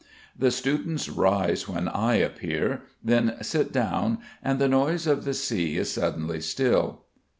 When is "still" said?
6.41-7.03